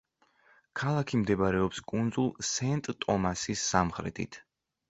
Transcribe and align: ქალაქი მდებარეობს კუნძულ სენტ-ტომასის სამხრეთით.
ქალაქი 0.79 1.19
მდებარეობს 1.19 1.83
კუნძულ 1.93 2.31
სენტ-ტომასის 2.53 3.67
სამხრეთით. 3.75 4.43